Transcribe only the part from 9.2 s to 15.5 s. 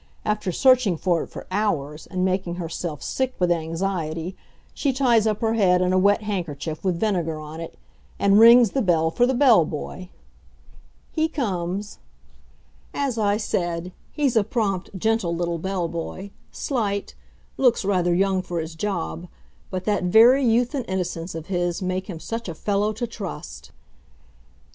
the bell boy! He comes. As I said, he's a prompt, gentle